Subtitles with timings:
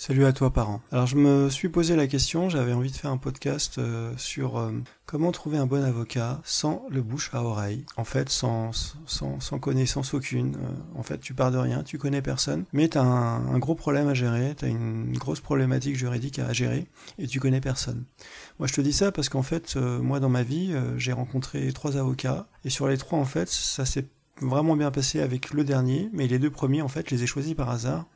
[0.00, 0.80] Salut à toi parent.
[0.92, 4.56] Alors je me suis posé la question, j'avais envie de faire un podcast euh, sur
[4.56, 4.70] euh,
[5.06, 7.84] comment trouver un bon avocat sans le bouche à oreille.
[7.96, 8.70] En fait, sans,
[9.06, 10.54] sans, connaissance aucune.
[10.54, 13.58] Euh, en fait, tu pars de rien, tu connais personne, mais tu as un, un,
[13.58, 16.86] gros problème à gérer, tu as une grosse problématique juridique à gérer
[17.18, 18.04] et tu connais personne.
[18.60, 21.96] Moi je te dis ça parce qu'en fait, moi dans ma vie, j'ai rencontré trois
[21.96, 24.06] avocats et sur les trois en fait, ça s'est
[24.40, 27.26] vraiment bien passé avec le dernier, mais les deux premiers en fait, je les ai
[27.26, 28.06] choisis par hasard.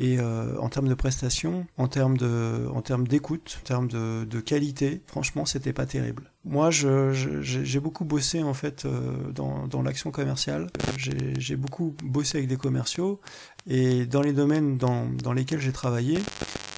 [0.00, 4.24] Et euh, en termes de prestations, en termes de, en termes d'écoute, en termes de,
[4.24, 6.30] de qualité, franchement, c'était pas terrible.
[6.44, 10.68] Moi, j'ai je, beaucoup bossé en fait euh, dans, dans l'action commerciale.
[10.96, 13.20] J'ai beaucoup bossé avec des commerciaux
[13.66, 16.20] et dans les domaines dans, dans lesquels j'ai travaillé,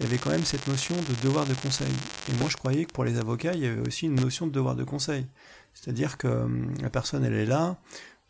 [0.01, 1.93] il y avait quand même cette notion de devoir de conseil.
[2.31, 4.53] Et moi, je croyais que pour les avocats, il y avait aussi une notion de
[4.53, 5.27] devoir de conseil.
[5.75, 7.77] C'est-à-dire que hum, la personne, elle est là,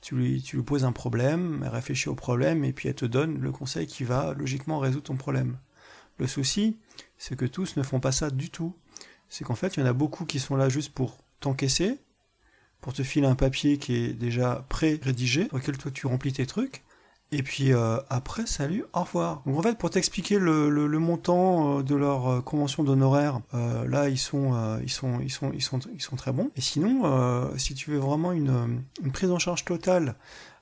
[0.01, 3.53] tu lui, poses un problème, elle réfléchit au problème et puis elle te donne le
[3.53, 5.59] conseil qui va logiquement résoudre ton problème.
[6.19, 6.79] Le souci,
[7.19, 8.75] c'est que tous ne font pas ça du tout.
[9.29, 11.99] C'est qu'en fait, il y en a beaucoup qui sont là juste pour t'encaisser,
[12.81, 16.47] pour te filer un papier qui est déjà pré-rédigé, dans lequel toi tu remplis tes
[16.47, 16.83] trucs,
[17.33, 19.43] et puis euh, après, salut, au revoir.
[19.47, 24.19] Donc en fait, pour t'expliquer le, montant euh, de leur euh, convention d'honoraires, là ils
[24.19, 26.51] sont, ils sont, ils sont, ils sont, ils sont très bons.
[26.57, 30.17] Et sinon, si tu veux vraiment une, une, prise en charge totale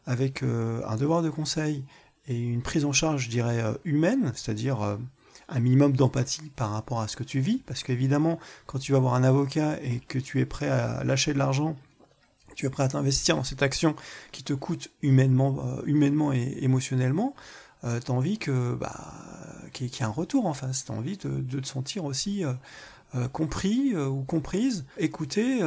[0.06, 1.84] avec un devoir de conseil
[2.26, 4.98] et une prise en charge, je dirais, humaine, c'est-à-dire
[5.48, 8.98] un minimum d'empathie par rapport à ce que tu vis, parce qu'évidemment, quand tu vas
[8.98, 11.76] voir un avocat et que tu es prêt à lâcher de l'argent
[12.58, 13.94] tu es prêt à t'investir dans cette action
[14.32, 17.36] qui te coûte humainement, euh, humainement et émotionnellement,
[17.84, 19.14] euh, tu as envie que bah,
[19.72, 20.84] qu'il y, ait un retour en face.
[20.84, 22.52] Tu as envie de, de, te sentir aussi euh,
[23.14, 25.60] euh compris ou comprise, écouté,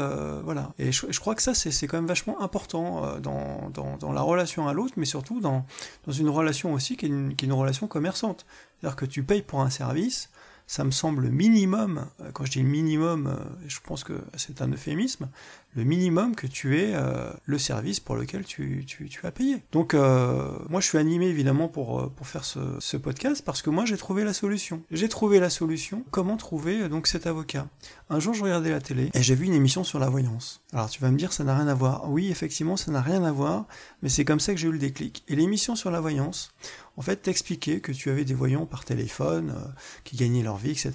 [0.44, 0.74] voilà.
[0.80, 4.74] Et je, crois que ça, c'est quand même vachement important dans, dans, la relation à
[4.74, 5.66] l'autre, mais surtout dans,
[6.06, 8.46] dans une relation aussi qui est une relation commerçante.
[8.80, 10.30] C'est-à-dire que tu payes pour un service,
[10.68, 13.36] ça me semble minimum, quand je dis minimum,
[13.68, 15.28] je pense que c'est un euphémisme,
[15.76, 18.86] le minimum que tu aies euh, le service pour lequel tu,
[19.24, 19.64] as payé.
[19.72, 23.70] Donc euh, moi je suis animé évidemment pour, euh, faire ce, ce podcast parce que
[23.70, 24.82] moi j'ai trouvé la solution.
[24.92, 26.04] J'ai trouvé la solution.
[26.12, 27.68] Comment trouver euh, donc cet avocat
[28.10, 30.62] Un jour je regardais la télé et j'ai vu une émission sur la voyance.
[30.74, 32.10] Alors tu vas me dire ça n'a rien à voir.
[32.10, 33.66] Oui effectivement ça n'a rien à voir,
[34.02, 35.24] mais c'est comme ça que j'ai eu le déclic.
[35.28, 36.52] Et l'émission sur la voyance,
[37.02, 39.68] en fait t'expliquait que tu avais des voyants par téléphone euh,
[40.04, 40.94] qui gagnaient leur vie, etc.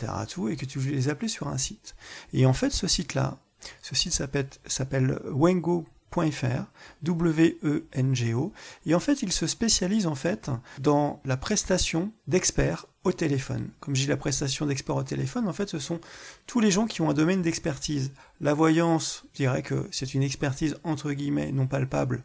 [0.48, 1.96] Et que tu les appelais sur un site.
[2.32, 3.38] Et en fait ce site-là,
[3.82, 6.62] ce site s'appelle wengo.fr,
[7.02, 8.52] W-E-N-G-O,
[8.86, 13.70] et en fait, il se spécialise en fait dans la prestation d'experts au téléphone.
[13.80, 16.00] Comme je dis la prestation d'experts au téléphone, en fait, ce sont
[16.46, 18.12] tous les gens qui ont un domaine d'expertise.
[18.40, 22.22] La voyance, je dirais que c'est une expertise entre guillemets non palpable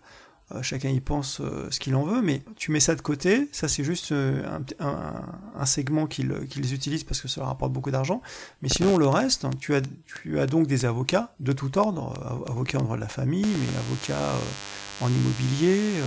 [0.61, 3.67] chacun y pense euh, ce qu'il en veut, mais tu mets ça de côté, ça
[3.67, 4.43] c'est juste euh,
[4.79, 8.21] un, segment qu'ils qu'ils utilisent parce que ça leur apporte beaucoup d'argent,
[8.61, 12.13] mais sinon le reste, tu as, tu as donc des avocats de tout ordre,
[12.47, 14.35] avocats en droit de la famille, mais avocats
[15.01, 16.05] en immobilier, euh,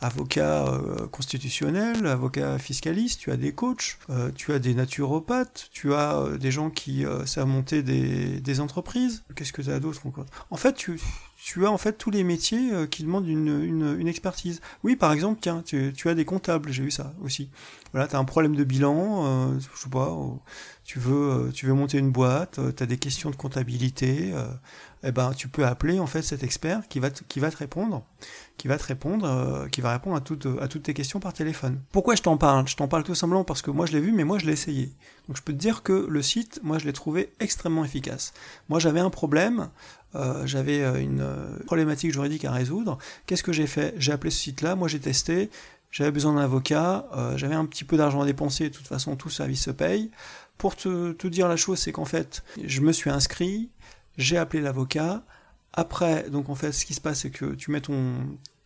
[0.00, 5.94] avocat euh, constitutionnel, avocat fiscaliste, tu as des coachs, euh, tu as des naturopathes, tu
[5.94, 9.22] as des gens qui savent monter des, des entreprises.
[9.34, 10.26] Qu'est-ce que tu as d'autre encore?
[10.50, 10.98] En fait, tu,
[11.42, 13.64] tu as en fait tous les métiers euh, qui demandent une,
[13.98, 14.60] une, expertise.
[14.84, 17.48] Oui, par exemple, tiens, tu, tu as des comptables, j'ai vu ça aussi.
[17.92, 20.34] Voilà, tu as un problème de bilan, euh, je sais pas, euh,
[20.90, 24.32] tu veux, euh, tu veux monter une boîte, euh, tu as des questions de comptabilité,
[24.34, 24.48] euh,
[25.04, 27.56] eh ben, tu peux appeler en fait cet expert qui va te, qui va te
[27.58, 28.02] répondre,
[28.56, 31.78] qui va te répondre, qui va répondre à toutes, à toutes tes questions par téléphone.
[31.92, 32.66] Pourquoi je t'en parle?
[32.66, 34.52] Je t'en parle tout simplement parce que moi je l'ai vu, mais moi je l'ai
[34.52, 34.90] essayé.
[35.28, 38.32] Donc je peux te dire que le site, moi je l'ai trouvé extrêmement efficace.
[38.68, 39.68] Moi j'avais un problème,
[40.16, 41.24] euh, j'avais une
[41.66, 42.98] problématique juridique à résoudre.
[43.26, 43.94] Qu'est-ce que j'ai fait?
[43.96, 45.50] J'ai appelé ce site-là, moi j'ai testé,
[45.90, 49.16] j'avais besoin d'un avocat, euh, j'avais un petit peu d'argent à dépenser, de toute façon
[49.16, 50.10] tout service se paye.
[50.58, 53.70] Pour te, te dire la chose, c'est qu'en fait, je me suis inscrit,
[54.18, 55.24] j'ai appelé l'avocat.
[55.72, 58.14] Après, donc en fait, ce qui se passe, c'est que tu mets ton,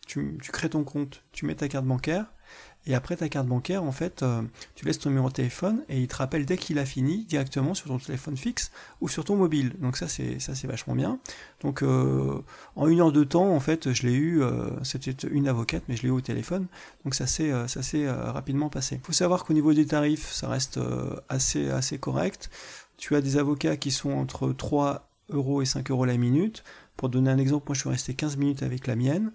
[0.05, 2.25] tu, crées ton compte, tu mets ta carte bancaire,
[2.87, 4.43] et après ta carte bancaire, en fait, euh,
[4.75, 7.73] tu laisses ton numéro de téléphone et il te rappelle dès qu'il a fini directement
[7.73, 8.71] sur ton téléphone fixe
[9.01, 9.73] ou sur ton mobile.
[9.79, 11.19] Donc ça, c'est ça, c'est vachement bien.
[11.61, 12.43] Donc euh,
[12.75, 14.43] en une heure de temps, en fait, je l'ai eu.
[14.43, 16.67] Euh, C'était une avocate, mais je l'ai eu au téléphone.
[17.03, 17.81] Donc ça s'est ça
[18.31, 18.95] rapidement passé.
[19.01, 20.79] Il faut savoir qu'au niveau des tarifs, ça reste
[21.27, 22.51] assez assez correct.
[22.97, 26.63] Tu as des avocats qui sont entre 3 euros et 5 euros la minute.
[26.97, 29.31] Pour donner un exemple, moi je suis resté 15 minutes avec la mienne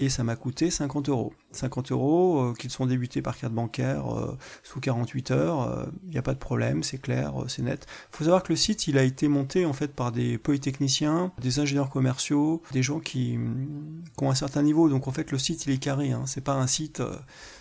[0.00, 1.32] et ça m'a coûté 50 euros.
[1.52, 6.12] 50 euros euh, qui sont débutés par carte bancaire euh, sous 48 heures, il euh,
[6.12, 7.86] n'y a pas de problème, c'est clair, c'est net.
[8.10, 11.58] Faut savoir que le site, il a été monté en fait par des polytechniciens, des
[11.58, 13.38] ingénieurs commerciaux, des gens qui,
[14.16, 14.88] qui ont un certain niveau.
[14.88, 16.12] Donc en fait, le site, il est carré.
[16.12, 16.22] Hein.
[16.26, 17.02] C'est pas un site,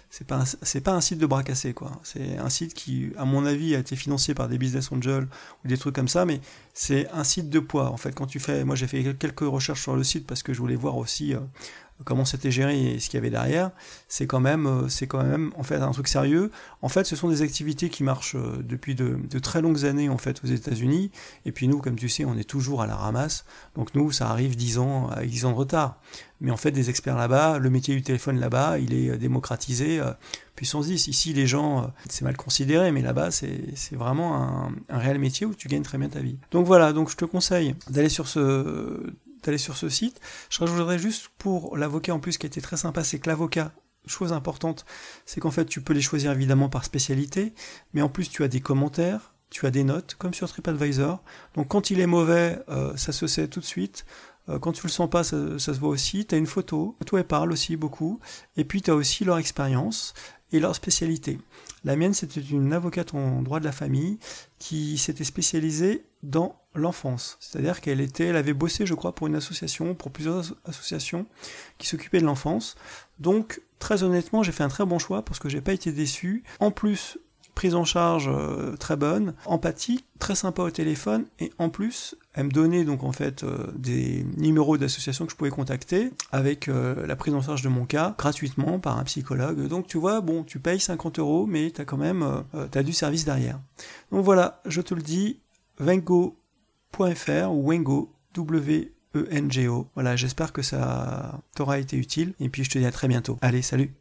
[0.10, 1.92] c'est pas c'est pas un site de bras cassés quoi.
[2.04, 5.28] C'est un site qui, à mon avis, a été financé par des business angels
[5.63, 6.42] ou des trucs comme ça, mais
[6.74, 7.90] c'est un site de poids.
[7.90, 10.54] En fait, quand tu fais, moi j'ai fait quelques recherches sur le site parce que
[10.54, 11.33] je voulais voir aussi
[12.04, 13.72] comment c'était géré et ce qu'il y avait derrière,
[14.08, 16.52] c'est quand même, euh, c'est quand même en fait un truc sérieux.
[16.82, 20.18] En fait, ce sont des activités qui marchent euh, depuis de, très longues années en
[20.18, 21.12] fait aux États-Unis.
[21.46, 23.46] Et puis nous, comme tu sais, on est toujours à la ramasse.
[23.76, 26.00] Donc nous, ça arrive 10 ans avec 10 ans de retard.
[26.40, 30.02] Mais en fait, des experts là-bas, le métier du téléphone là-bas, il est euh, démocratisé.
[30.56, 31.08] Puissance 10.
[31.08, 35.54] Ici, les gens, c'est mal considéré, mais là-bas, c'est vraiment un, un réel métier où
[35.54, 36.38] tu gagnes très bien ta vie.
[36.52, 39.14] Donc voilà, donc je te conseille d'aller sur ce
[39.48, 40.20] d'aller sur ce site.
[40.50, 43.72] Je rajouterais juste pour l'avocat en plus qui été très sympa, c'est que l'avocat,
[44.06, 44.86] chose importante,
[45.26, 47.54] c'est qu'en fait tu peux les choisir évidemment par spécialité,
[47.94, 51.24] mais en plus tu as des commentaires, tu as des notes, comme sur TripAdvisor.
[51.56, 54.06] Donc quand il est mauvais, euh, ça se sait tout de suite.
[54.50, 56.26] Euh, quand tu le sens pas, ça, se voit aussi.
[56.26, 58.20] Tu as une photo, toi elle parle aussi beaucoup.
[58.58, 60.14] Et puis tu as aussi leur expérience
[60.52, 61.40] et leur spécialité.
[61.84, 64.20] La mienne, c'était une avocate en droit de la famille
[64.60, 67.38] qui s'était spécialisée dans l'enfance.
[67.40, 71.26] C'est-à-dire qu'elle était, elle avait bossé, je crois, pour une association, pour plusieurs associations
[71.78, 72.76] qui s'occupaient de l'enfance.
[73.20, 76.44] Donc, très honnêtement, j'ai fait un très bon choix parce que j'ai pas été déçu.
[76.60, 77.20] En plus,
[77.58, 82.46] prise en charge euh, très bonne, empathie, très sympa au téléphone, et en plus, elle
[82.46, 87.08] me donnait donc en fait euh, des numéros d'associations que je pouvais contacter avec euh,
[87.08, 89.68] la prise en charge de mon cas gratuitement par un psychologue.
[89.68, 92.94] Donc tu vois, bon, tu payes 50 euros, mais tu as quand même as du
[92.94, 93.60] service derrière.
[94.12, 95.40] Donc voilà, je te le dis,
[95.80, 96.38] Vengo
[97.00, 99.88] ou Wengo, W-E-N-G-O.
[99.94, 102.34] Voilà, j'espère que ça t'aura été utile.
[102.39, 103.38] Et puis je te dis à très bientôt.
[103.42, 103.94] Allez, salut